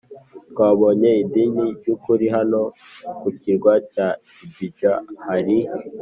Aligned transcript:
twabonye 0.51 1.09
idini 1.23 1.65
ry 1.79 1.87
ukuri 1.95 2.25
Hano 2.35 2.61
ku 3.19 3.27
kirwa 3.39 3.73
cya 3.91 4.07
Ibinja 4.45 4.91
hari 5.25 5.57